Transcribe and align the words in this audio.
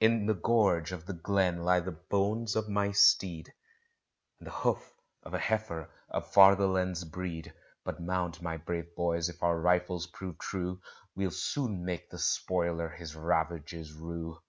In 0.00 0.24
the 0.24 0.32
gorge 0.32 0.90
of 0.90 1.04
the 1.04 1.12
glen 1.12 1.64
lie 1.64 1.80
the 1.80 1.92
bones 1.92 2.56
of 2.56 2.66
my 2.70 2.92
steed, 2.92 3.52
And 4.38 4.46
the 4.46 4.50
hoof 4.52 4.94
of 5.22 5.34
a 5.34 5.38
heifer 5.38 5.90
of 6.08 6.32
fatherland's 6.32 7.04
breed: 7.04 7.52
But 7.84 8.00
mount, 8.00 8.40
my 8.40 8.56
brave 8.56 8.94
boys, 8.96 9.28
if 9.28 9.42
our 9.42 9.60
rifles 9.60 10.06
prove 10.06 10.38
true, 10.38 10.80
We'll 11.14 11.30
soon 11.30 11.84
make 11.84 12.08
the 12.08 12.18
spoiler 12.18 12.88
his 12.88 13.14
ravages 13.14 13.92
rue. 13.92 14.40